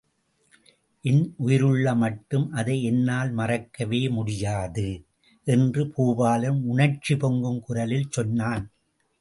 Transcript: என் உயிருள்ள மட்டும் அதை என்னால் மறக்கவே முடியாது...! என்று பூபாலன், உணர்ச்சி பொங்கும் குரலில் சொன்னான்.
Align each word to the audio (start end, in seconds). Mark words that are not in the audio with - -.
என் 1.05 1.35
உயிருள்ள 1.37 1.93
மட்டும் 1.95 2.47
அதை 2.51 2.77
என்னால் 2.83 3.31
மறக்கவே 3.31 4.01
முடியாது...! 4.09 4.87
என்று 5.47 5.83
பூபாலன், 5.95 6.59
உணர்ச்சி 6.65 7.15
பொங்கும் 7.15 7.61
குரலில் 7.61 8.11
சொன்னான். 8.11 8.65